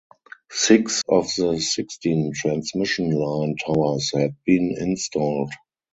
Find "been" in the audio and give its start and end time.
4.47-4.75